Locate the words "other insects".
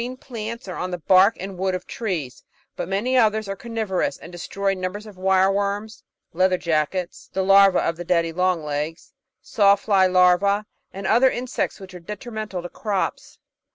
11.05-11.79